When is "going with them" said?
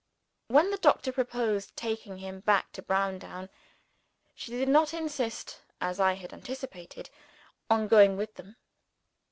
7.87-8.55